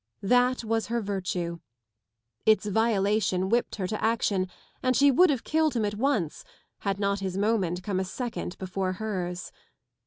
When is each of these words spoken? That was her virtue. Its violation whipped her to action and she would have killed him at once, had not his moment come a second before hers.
That 0.23 0.63
was 0.63 0.87
her 0.87 0.99
virtue. 0.99 1.59
Its 2.43 2.65
violation 2.65 3.49
whipped 3.49 3.75
her 3.75 3.85
to 3.85 4.03
action 4.03 4.47
and 4.81 4.95
she 4.97 5.11
would 5.11 5.29
have 5.29 5.43
killed 5.43 5.75
him 5.75 5.85
at 5.85 5.93
once, 5.93 6.43
had 6.79 6.99
not 6.99 7.19
his 7.19 7.37
moment 7.37 7.83
come 7.83 7.99
a 7.99 8.03
second 8.03 8.57
before 8.57 8.93
hers. 8.93 9.51